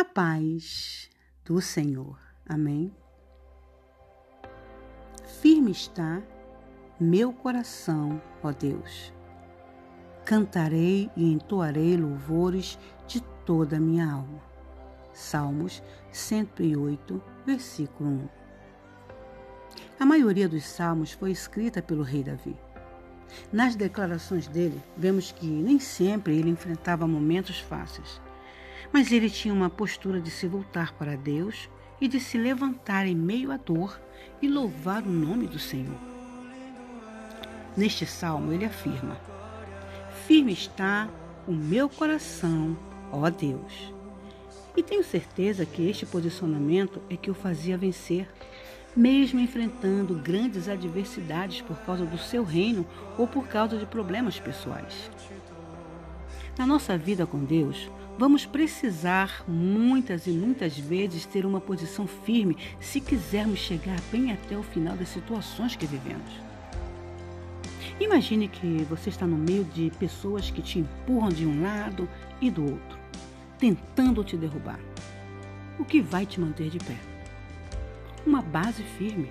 A 0.00 0.04
paz 0.04 1.10
do 1.44 1.60
Senhor. 1.60 2.18
Amém. 2.48 2.90
Firme 5.42 5.72
está 5.72 6.22
meu 6.98 7.34
coração, 7.34 8.18
ó 8.42 8.50
Deus. 8.50 9.12
Cantarei 10.24 11.10
e 11.14 11.30
entoarei 11.30 11.98
louvores 11.98 12.78
de 13.06 13.20
toda 13.44 13.76
a 13.76 13.78
minha 13.78 14.10
alma. 14.10 14.40
Salmos 15.12 15.82
108, 16.10 17.22
versículo 17.44 18.08
1. 18.08 18.28
A 19.98 20.06
maioria 20.06 20.48
dos 20.48 20.64
salmos 20.64 21.12
foi 21.12 21.30
escrita 21.30 21.82
pelo 21.82 22.02
rei 22.02 22.24
Davi. 22.24 22.56
Nas 23.52 23.76
declarações 23.76 24.48
dele, 24.48 24.82
vemos 24.96 25.30
que 25.30 25.46
nem 25.46 25.78
sempre 25.78 26.38
ele 26.38 26.48
enfrentava 26.48 27.06
momentos 27.06 27.60
fáceis, 27.60 28.18
mas 28.92 29.12
ele 29.12 29.30
tinha 29.30 29.54
uma 29.54 29.70
postura 29.70 30.20
de 30.20 30.30
se 30.30 30.46
voltar 30.46 30.92
para 30.94 31.16
Deus 31.16 31.68
e 32.00 32.08
de 32.08 32.18
se 32.18 32.38
levantar 32.38 33.06
em 33.06 33.14
meio 33.14 33.52
à 33.52 33.56
dor 33.56 34.00
e 34.40 34.48
louvar 34.48 35.02
o 35.02 35.10
nome 35.10 35.46
do 35.46 35.58
Senhor. 35.58 35.98
Neste 37.76 38.06
salmo, 38.06 38.52
ele 38.52 38.64
afirma: 38.64 39.20
Firme 40.26 40.52
está 40.52 41.08
o 41.46 41.52
meu 41.52 41.88
coração, 41.88 42.76
ó 43.12 43.28
Deus. 43.30 43.92
E 44.76 44.82
tenho 44.82 45.04
certeza 45.04 45.66
que 45.66 45.88
este 45.88 46.06
posicionamento 46.06 47.02
é 47.10 47.16
que 47.16 47.30
o 47.30 47.34
fazia 47.34 47.76
vencer 47.76 48.28
mesmo 48.96 49.38
enfrentando 49.38 50.14
grandes 50.14 50.68
adversidades 50.68 51.60
por 51.62 51.76
causa 51.78 52.04
do 52.04 52.18
seu 52.18 52.42
reino 52.42 52.86
ou 53.16 53.26
por 53.26 53.46
causa 53.46 53.76
de 53.76 53.86
problemas 53.86 54.38
pessoais. 54.40 55.10
Na 56.60 56.66
nossa 56.66 56.98
vida 56.98 57.26
com 57.26 57.42
Deus, 57.42 57.90
vamos 58.18 58.44
precisar 58.44 59.42
muitas 59.48 60.26
e 60.26 60.30
muitas 60.30 60.78
vezes 60.78 61.24
ter 61.24 61.46
uma 61.46 61.58
posição 61.58 62.06
firme 62.06 62.54
se 62.78 63.00
quisermos 63.00 63.58
chegar 63.58 63.98
bem 64.12 64.30
até 64.30 64.58
o 64.58 64.62
final 64.62 64.94
das 64.94 65.08
situações 65.08 65.74
que 65.74 65.86
vivemos. 65.86 66.30
Imagine 67.98 68.46
que 68.46 68.86
você 68.90 69.08
está 69.08 69.26
no 69.26 69.38
meio 69.38 69.64
de 69.64 69.90
pessoas 69.98 70.50
que 70.50 70.60
te 70.60 70.78
empurram 70.78 71.30
de 71.30 71.46
um 71.46 71.62
lado 71.62 72.06
e 72.42 72.50
do 72.50 72.60
outro, 72.62 72.98
tentando 73.58 74.22
te 74.22 74.36
derrubar. 74.36 74.80
O 75.78 75.84
que 75.86 76.02
vai 76.02 76.26
te 76.26 76.38
manter 76.38 76.68
de 76.68 76.78
pé? 76.78 76.96
uma 78.26 78.42
base 78.42 78.82
firme. 78.82 79.30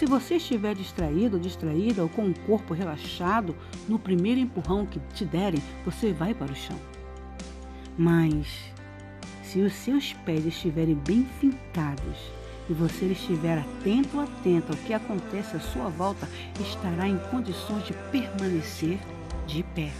Se 0.00 0.06
você 0.06 0.36
estiver 0.36 0.74
distraído 0.74 1.36
ou 1.36 1.42
distraída 1.42 2.02
ou 2.02 2.08
com 2.08 2.26
o 2.26 2.38
corpo 2.46 2.72
relaxado, 2.72 3.54
no 3.86 3.98
primeiro 3.98 4.40
empurrão 4.40 4.86
que 4.86 4.98
te 5.12 5.26
derem, 5.26 5.62
você 5.84 6.10
vai 6.10 6.32
para 6.32 6.50
o 6.50 6.56
chão. 6.56 6.80
Mas 7.98 8.46
se 9.42 9.60
os 9.60 9.74
seus 9.74 10.14
pés 10.24 10.46
estiverem 10.46 10.94
bem 10.94 11.28
fincados 11.38 12.16
e 12.70 12.72
você 12.72 13.08
estiver 13.08 13.58
atento 13.58 14.16
ou 14.16 14.22
atento 14.22 14.72
ao 14.72 14.78
que 14.78 14.94
acontece 14.94 15.58
à 15.58 15.60
sua 15.60 15.90
volta, 15.90 16.26
estará 16.58 17.06
em 17.06 17.18
condições 17.30 17.84
de 17.84 17.92
permanecer 18.10 18.98
de 19.46 19.62
pé. 19.74 19.92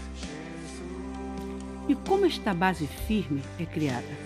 E 1.87 1.93
como 1.93 2.25
esta 2.25 2.55
base 2.55 2.87
firme 2.87 3.43
é 3.59 3.67
criada? 3.67 4.17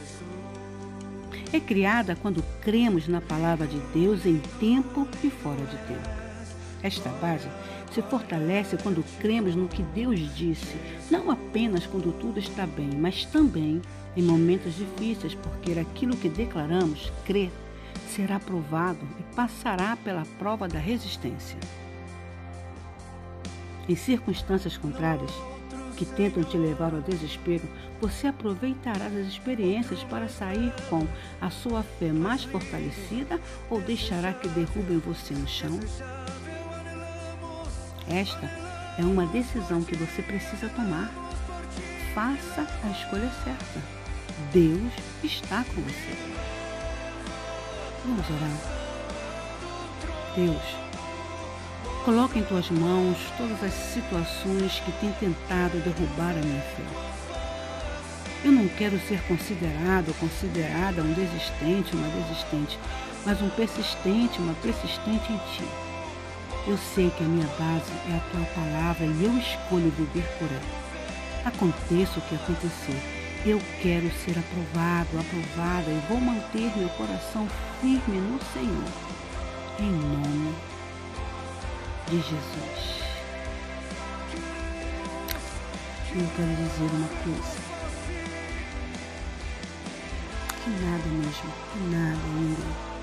É 1.55 1.59
criada 1.59 2.15
quando 2.15 2.43
cremos 2.61 3.07
na 3.07 3.21
palavra 3.21 3.65
de 3.65 3.79
Deus 3.93 4.25
em 4.25 4.39
tempo 4.59 5.07
e 5.23 5.29
fora 5.29 5.63
de 5.65 5.77
tempo. 5.87 6.09
Esta 6.83 7.09
base 7.09 7.47
se 7.91 8.01
fortalece 8.01 8.77
quando 8.77 9.03
cremos 9.19 9.55
no 9.55 9.67
que 9.69 9.81
Deus 9.81 10.35
disse, 10.35 10.75
não 11.09 11.31
apenas 11.31 11.87
quando 11.87 12.11
tudo 12.19 12.39
está 12.39 12.67
bem, 12.67 12.89
mas 12.97 13.23
também 13.25 13.81
em 14.17 14.21
momentos 14.21 14.75
difíceis, 14.75 15.33
porque 15.33 15.79
aquilo 15.79 16.15
que 16.17 16.27
declaramos, 16.27 17.11
crer, 17.25 17.51
será 18.09 18.37
provado 18.37 19.07
e 19.17 19.35
passará 19.35 19.95
pela 19.95 20.25
prova 20.37 20.67
da 20.67 20.79
resistência. 20.79 21.57
Em 23.87 23.95
circunstâncias 23.95 24.77
contrárias, 24.77 25.31
que 25.95 26.05
tentam 26.05 26.43
te 26.43 26.57
levar 26.57 26.93
ao 26.93 27.01
desespero, 27.01 27.63
você 27.99 28.27
aproveitará 28.27 29.05
as 29.07 29.27
experiências 29.27 30.03
para 30.03 30.27
sair 30.27 30.73
com 30.89 31.07
a 31.41 31.49
sua 31.49 31.83
fé 31.83 32.11
mais 32.11 32.43
fortalecida 32.43 33.39
ou 33.69 33.81
deixará 33.81 34.33
que 34.33 34.47
derrubem 34.49 34.99
você 34.99 35.33
no 35.33 35.47
chão? 35.47 35.79
Esta 38.07 38.49
é 38.97 39.01
uma 39.01 39.25
decisão 39.27 39.83
que 39.83 39.95
você 39.95 40.21
precisa 40.21 40.69
tomar. 40.69 41.11
Faça 42.13 42.67
a 42.83 42.89
escolha 42.91 43.29
certa. 43.43 43.81
Deus 44.53 44.93
está 45.23 45.63
com 45.63 45.81
você. 45.81 46.15
Vamos 48.05 48.29
orar. 48.29 48.85
Deus, 50.35 50.84
Coloca 52.05 52.37
em 52.37 52.43
tuas 52.43 52.69
mãos 52.69 53.17
todas 53.35 53.63
as 53.63 53.73
situações 53.73 54.79
que 54.79 54.91
têm 54.99 55.11
tentado 55.13 55.79
derrubar 55.79 56.37
a 56.37 56.45
minha 56.45 56.61
fé. 56.61 56.83
Eu 58.43 58.51
não 58.51 58.67
quero 58.67 58.99
ser 59.07 59.19
considerado 59.23 60.09
ou 60.09 60.13
considerada 60.13 61.01
um 61.01 61.13
desistente, 61.13 61.95
uma 61.95 62.07
desistente, 62.09 62.77
mas 63.25 63.41
um 63.41 63.49
persistente, 63.49 64.37
uma 64.37 64.53
persistente 64.61 65.33
em 65.33 65.37
ti. 65.37 65.67
Eu 66.67 66.77
sei 66.93 67.09
que 67.09 67.23
a 67.23 67.27
minha 67.27 67.47
base 67.57 67.91
é 68.07 68.17
a 68.17 68.29
tua 68.31 68.45
palavra 68.53 69.03
e 69.07 69.23
eu 69.23 69.35
escolho 69.39 69.89
viver 69.97 70.27
por 70.37 70.47
ela. 70.51 70.85
Aconteça 71.43 72.19
o 72.19 72.21
que 72.21 72.35
acontecer, 72.35 73.01
eu 73.47 73.59
quero 73.81 74.11
ser 74.23 74.37
aprovado, 74.37 75.09
aprovada 75.19 75.89
e 75.89 76.03
vou 76.07 76.21
manter 76.21 76.71
meu 76.77 76.89
coração 76.89 77.47
firme 77.81 78.19
no 78.19 78.39
Senhor. 78.53 78.91
Em 79.79 79.89
nome 79.89 80.53
de 80.53 80.74
de 82.07 82.17
Jesus. 82.17 82.95
Eu 86.17 86.27
quero 86.35 86.55
dizer 86.55 86.89
uma 86.93 87.07
coisa. 87.23 87.65
Que 90.63 90.69
nada 90.69 91.07
mesmo, 91.07 91.53
que 91.73 91.79
nada 91.89 92.27
ninguém 92.35 92.95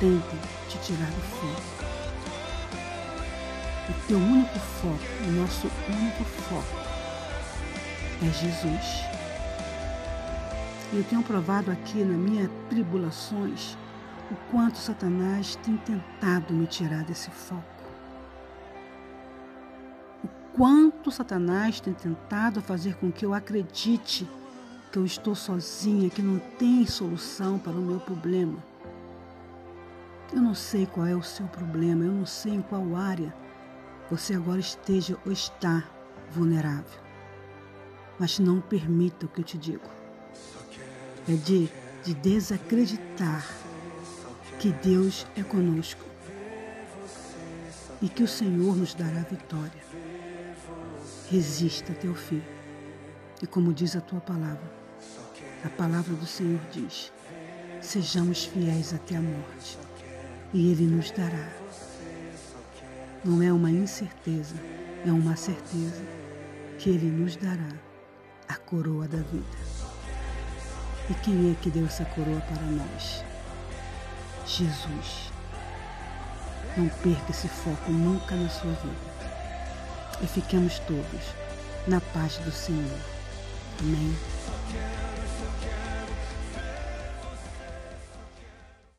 tente 0.00 0.36
te 0.68 0.78
tirar 0.78 1.10
do 1.10 1.20
foco. 1.20 1.78
O 3.88 4.06
teu 4.06 4.18
único 4.18 4.58
foco, 4.58 4.98
o 5.26 5.32
nosso 5.32 5.70
único 5.88 6.24
foco 6.24 6.88
é 8.22 8.32
Jesus. 8.32 9.04
E 10.92 10.96
eu 10.96 11.04
tenho 11.04 11.22
provado 11.22 11.70
aqui 11.70 12.02
nas 12.02 12.16
minhas 12.16 12.50
tribulações 12.70 13.76
o 14.30 14.36
quanto 14.50 14.76
Satanás 14.76 15.56
tem 15.56 15.76
tentado 15.78 16.52
me 16.52 16.66
tirar 16.66 17.04
desse 17.04 17.30
foco. 17.30 17.62
O 20.22 20.28
quanto 20.54 21.10
Satanás 21.10 21.80
tem 21.80 21.94
tentado 21.94 22.60
fazer 22.60 22.96
com 22.96 23.10
que 23.10 23.24
eu 23.24 23.32
acredite 23.32 24.28
que 24.92 24.98
eu 24.98 25.04
estou 25.04 25.34
sozinha, 25.34 26.10
que 26.10 26.22
não 26.22 26.38
tem 26.58 26.86
solução 26.86 27.58
para 27.58 27.72
o 27.72 27.82
meu 27.82 28.00
problema. 28.00 28.58
Eu 30.32 30.42
não 30.42 30.54
sei 30.54 30.86
qual 30.86 31.06
é 31.06 31.14
o 31.14 31.22
seu 31.22 31.46
problema, 31.46 32.04
eu 32.04 32.12
não 32.12 32.26
sei 32.26 32.54
em 32.54 32.62
qual 32.62 32.96
área 32.96 33.34
você 34.10 34.34
agora 34.34 34.60
esteja 34.60 35.16
ou 35.24 35.32
está 35.32 35.84
vulnerável. 36.30 37.00
Mas 38.18 38.38
não 38.38 38.60
permita 38.60 39.26
o 39.26 39.28
que 39.28 39.40
eu 39.40 39.44
te 39.44 39.56
digo. 39.56 39.88
É 41.28 41.34
de, 41.34 41.70
de 42.04 42.14
desacreditar 42.14 43.44
que 44.58 44.72
Deus 44.72 45.24
é 45.36 45.42
conosco 45.42 46.04
e 48.02 48.08
que 48.08 48.24
o 48.24 48.28
Senhor 48.28 48.76
nos 48.76 48.92
dará 48.92 49.20
vitória. 49.20 49.82
Resista 51.30 51.92
até 51.92 52.08
o 52.08 52.14
fim. 52.14 52.42
E 53.40 53.46
como 53.46 53.72
diz 53.72 53.94
a 53.94 54.00
tua 54.00 54.20
palavra, 54.20 54.72
a 55.64 55.68
palavra 55.68 56.14
do 56.14 56.26
Senhor 56.26 56.60
diz: 56.72 57.12
sejamos 57.80 58.46
fiéis 58.46 58.92
até 58.92 59.16
a 59.16 59.20
morte, 59.20 59.78
e 60.52 60.72
Ele 60.72 60.86
nos 60.86 61.12
dará. 61.12 61.48
Não 63.24 63.40
é 63.42 63.52
uma 63.52 63.70
incerteza, 63.70 64.56
é 65.06 65.12
uma 65.12 65.36
certeza 65.36 66.02
que 66.78 66.90
Ele 66.90 67.06
nos 67.06 67.36
dará 67.36 67.74
a 68.48 68.56
coroa 68.56 69.06
da 69.06 69.18
vida. 69.18 69.58
E 71.10 71.14
quem 71.14 71.52
é 71.52 71.54
que 71.62 71.70
deu 71.70 71.86
essa 71.86 72.04
coroa 72.04 72.40
para 72.40 72.62
nós? 72.62 73.37
Jesus. 74.48 75.30
Não 76.76 76.88
perca 76.88 77.30
esse 77.30 77.48
foco 77.48 77.90
nunca 77.90 78.34
na 78.34 78.48
sua 78.48 78.72
vida. 78.72 79.08
E 80.22 80.26
fiquemos 80.26 80.78
todos 80.80 81.34
na 81.86 82.00
paz 82.00 82.38
do 82.38 82.50
Senhor. 82.50 82.98
Amém. 83.80 84.16